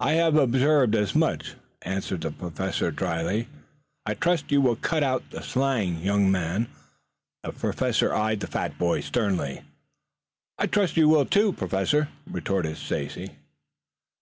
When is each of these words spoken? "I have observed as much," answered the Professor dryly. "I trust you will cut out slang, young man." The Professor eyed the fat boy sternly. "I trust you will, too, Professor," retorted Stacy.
"I 0.00 0.12
have 0.12 0.36
observed 0.36 0.94
as 0.96 1.14
much," 1.14 1.52
answered 1.82 2.22
the 2.22 2.30
Professor 2.30 2.90
dryly. 2.90 3.46
"I 4.06 4.14
trust 4.14 4.50
you 4.50 4.62
will 4.62 4.76
cut 4.76 5.02
out 5.02 5.22
slang, 5.42 5.96
young 5.98 6.30
man." 6.32 6.68
The 7.42 7.52
Professor 7.52 8.14
eyed 8.14 8.40
the 8.40 8.46
fat 8.46 8.78
boy 8.78 9.02
sternly. 9.02 9.60
"I 10.56 10.66
trust 10.66 10.96
you 10.96 11.10
will, 11.10 11.26
too, 11.26 11.52
Professor," 11.52 12.08
retorted 12.26 12.78
Stacy. 12.78 13.32